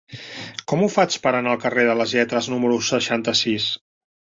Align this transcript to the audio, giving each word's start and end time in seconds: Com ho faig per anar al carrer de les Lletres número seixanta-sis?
Com 0.71 0.85
ho 0.85 0.89
faig 0.93 1.17
per 1.25 1.33
anar 1.41 1.51
al 1.51 1.61
carrer 1.67 1.85
de 1.91 1.95
les 2.01 2.17
Lletres 2.19 2.51
número 2.55 2.83
seixanta-sis? 2.91 3.71